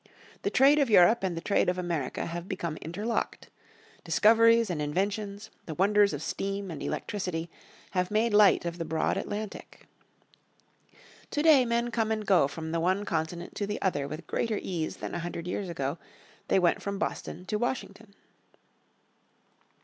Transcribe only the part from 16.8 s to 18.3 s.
from Boston to Washington.